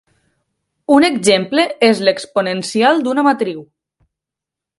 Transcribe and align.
Un 0.95 1.05
exemple 1.09 1.65
és 1.89 2.01
l'exponencial 2.07 3.05
d'una 3.09 3.27
matriu. 3.29 3.63